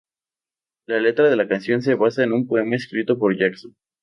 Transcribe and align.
La 0.87 0.99
letra 0.99 1.29
de 1.29 1.35
la 1.35 1.47
canción 1.47 1.83
se 1.83 1.93
basa 1.93 2.23
en 2.23 2.33
un 2.33 2.47
poema 2.47 2.75
escrito 2.75 3.19
por 3.19 3.37
Jackson. 3.37 3.75